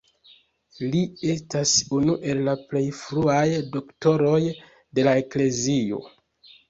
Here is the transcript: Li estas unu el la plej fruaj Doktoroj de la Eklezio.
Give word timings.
Li 0.93 1.01
estas 1.33 1.73
unu 1.99 2.15
el 2.33 2.41
la 2.49 2.55
plej 2.71 2.83
fruaj 3.01 3.45
Doktoroj 3.77 4.41
de 5.01 5.07
la 5.09 5.15
Eklezio. 5.27 6.01